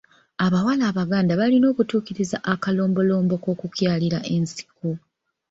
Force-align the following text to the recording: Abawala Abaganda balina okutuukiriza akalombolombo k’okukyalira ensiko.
Abawala 0.45 0.83
Abaganda 0.91 1.33
balina 1.39 1.65
okutuukiriza 1.73 2.37
akalombolombo 2.53 3.35
k’okukyalira 3.43 4.19
ensiko. 4.35 4.89